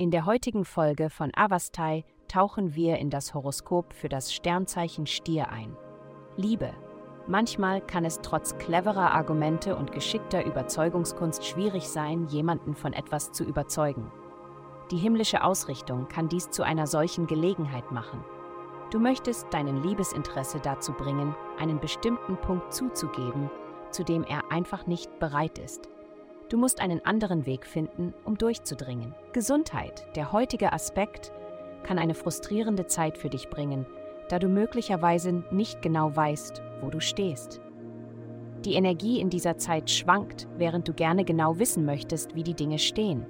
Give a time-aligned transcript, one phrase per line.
[0.00, 5.50] In der heutigen Folge von Avastai tauchen wir in das Horoskop für das Sternzeichen Stier
[5.50, 5.76] ein.
[6.38, 6.72] Liebe.
[7.26, 13.44] Manchmal kann es trotz cleverer Argumente und geschickter Überzeugungskunst schwierig sein, jemanden von etwas zu
[13.44, 14.10] überzeugen.
[14.90, 18.24] Die himmlische Ausrichtung kann dies zu einer solchen Gelegenheit machen.
[18.90, 23.50] Du möchtest deinen Liebesinteresse dazu bringen, einen bestimmten Punkt zuzugeben,
[23.90, 25.90] zu dem er einfach nicht bereit ist.
[26.50, 29.14] Du musst einen anderen Weg finden, um durchzudringen.
[29.32, 31.32] Gesundheit, der heutige Aspekt,
[31.84, 33.86] kann eine frustrierende Zeit für dich bringen,
[34.28, 37.60] da du möglicherweise nicht genau weißt, wo du stehst.
[38.64, 42.80] Die Energie in dieser Zeit schwankt, während du gerne genau wissen möchtest, wie die Dinge
[42.80, 43.26] stehen.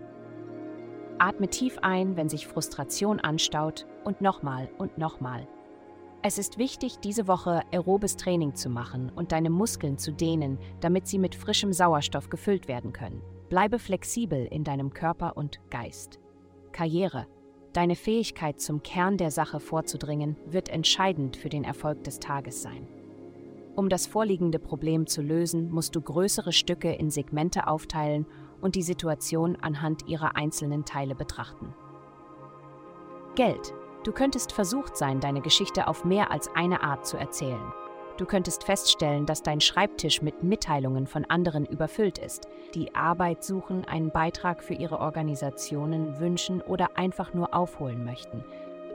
[1.19, 5.47] Atme tief ein, wenn sich Frustration anstaut und nochmal und nochmal.
[6.23, 11.07] Es ist wichtig, diese Woche aerobes Training zu machen und deine Muskeln zu dehnen, damit
[11.07, 13.23] sie mit frischem Sauerstoff gefüllt werden können.
[13.49, 16.21] Bleibe flexibel in deinem Körper und Geist.
[16.73, 17.27] Karriere.
[17.73, 22.87] Deine Fähigkeit, zum Kern der Sache vorzudringen, wird entscheidend für den Erfolg des Tages sein.
[23.75, 28.27] Um das vorliegende Problem zu lösen, musst du größere Stücke in Segmente aufteilen
[28.61, 31.73] und die Situation anhand ihrer einzelnen Teile betrachten.
[33.37, 33.73] Geld.
[34.03, 37.73] Du könntest versucht sein, deine Geschichte auf mehr als eine Art zu erzählen.
[38.17, 43.85] Du könntest feststellen, dass dein Schreibtisch mit Mitteilungen von anderen überfüllt ist, die Arbeit suchen,
[43.85, 48.43] einen Beitrag für ihre Organisationen wünschen oder einfach nur aufholen möchten.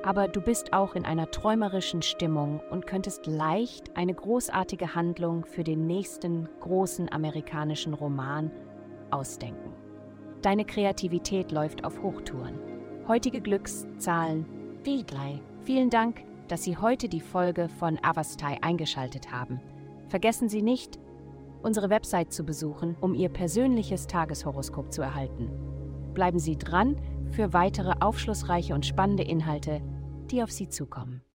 [0.04, 5.64] Aber du bist auch in einer träumerischen Stimmung und könntest leicht eine großartige Handlung für
[5.64, 8.52] den nächsten großen amerikanischen Roman
[9.10, 9.74] ausdenken.
[10.42, 12.60] Deine Kreativität läuft auf Hochtouren.
[13.08, 14.46] Heutige Glückszahlen
[14.86, 15.42] Viglai.
[15.64, 19.60] Vielen Dank, dass Sie heute die Folge von Avastai eingeschaltet haben.
[20.10, 21.00] Vergessen Sie nicht,
[21.64, 25.50] unsere Website zu besuchen, um Ihr persönliches Tageshoroskop zu erhalten.
[26.14, 26.98] Bleiben Sie dran
[27.32, 29.82] für weitere aufschlussreiche und spannende Inhalte,
[30.30, 31.24] die auf Sie zukommen.